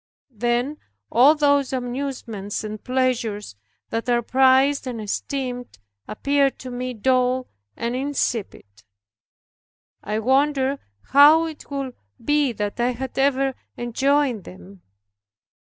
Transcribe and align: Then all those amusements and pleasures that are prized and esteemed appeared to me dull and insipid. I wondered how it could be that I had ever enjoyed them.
Then 0.33 0.77
all 1.11 1.35
those 1.35 1.71
amusements 1.71 2.63
and 2.63 2.83
pleasures 2.83 3.55
that 3.91 4.09
are 4.09 4.23
prized 4.23 4.87
and 4.87 4.99
esteemed 4.99 5.77
appeared 6.07 6.57
to 6.57 6.71
me 6.71 6.95
dull 6.95 7.45
and 7.77 7.95
insipid. 7.95 8.65
I 10.03 10.17
wondered 10.17 10.79
how 11.11 11.45
it 11.45 11.65
could 11.65 11.93
be 12.25 12.51
that 12.51 12.79
I 12.79 12.93
had 12.93 13.19
ever 13.19 13.53
enjoyed 13.77 14.43
them. 14.43 14.81